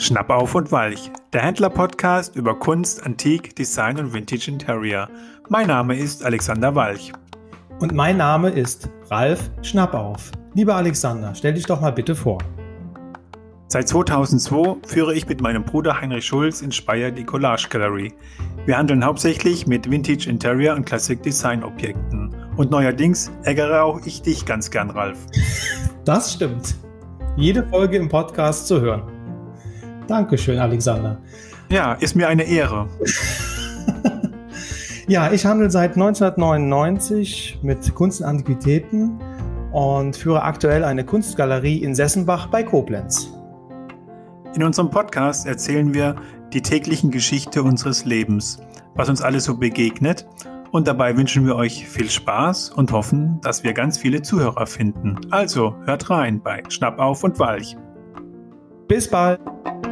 [0.00, 5.10] Schnapp auf und Walch, der Händler-Podcast über Kunst, Antik, Design und Vintage Interior.
[5.50, 7.12] Mein Name ist Alexander Walch.
[7.80, 10.32] Und mein Name ist Ralf Schnappauf.
[10.54, 12.38] Lieber Alexander, stell dich doch mal bitte vor.
[13.68, 18.14] Seit 2002 führe ich mit meinem Bruder Heinrich Schulz in Speyer die Collage Gallery.
[18.64, 22.34] Wir handeln hauptsächlich mit Vintage Interior und Classic Design Objekten.
[22.56, 25.18] Und neuerdings ärgere auch ich dich ganz gern, Ralf.
[26.06, 26.74] Das stimmt.
[27.36, 29.19] Jede Folge im Podcast zu hören.
[30.10, 31.18] Dankeschön, Alexander.
[31.70, 32.88] Ja, ist mir eine Ehre.
[35.06, 39.20] ja, ich handle seit 1999 mit Kunst und Antiquitäten
[39.70, 43.32] und führe aktuell eine Kunstgalerie in Sessenbach bei Koblenz.
[44.56, 46.16] In unserem Podcast erzählen wir
[46.52, 48.58] die täglichen Geschichte unseres Lebens,
[48.96, 50.26] was uns alles so begegnet.
[50.72, 55.20] Und dabei wünschen wir euch viel Spaß und hoffen, dass wir ganz viele Zuhörer finden.
[55.30, 57.76] Also hört rein bei Schnapp auf und Walch.
[58.88, 59.38] Bis bald!